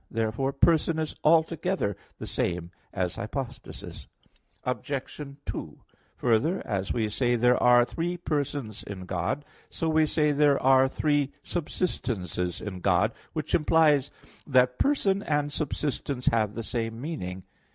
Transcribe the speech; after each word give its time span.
Therefore 0.09 0.51
"person" 0.51 0.97
is 0.97 1.13
altogether 1.23 1.95
the 2.17 2.25
same 2.25 2.71
as 2.91 3.17
"hypostasis." 3.17 4.07
Obj. 4.63 5.19
2: 5.45 5.77
Further, 6.17 6.59
as 6.65 6.91
we 6.91 7.07
say 7.07 7.35
there 7.35 7.61
are 7.61 7.85
three 7.85 8.17
persons 8.17 8.81
in 8.81 9.05
God, 9.05 9.45
so 9.69 9.89
we 9.89 10.07
say 10.07 10.31
there 10.31 10.59
are 10.59 10.87
three 10.87 11.33
subsistences 11.43 12.61
in 12.65 12.79
God; 12.79 13.11
which 13.33 13.53
implies 13.53 14.09
that 14.47 14.79
"person" 14.79 15.21
and 15.21 15.53
"subsistence" 15.53 16.25
have 16.25 16.55
the 16.55 16.63
same 16.63 16.99
meaning. 16.99 17.43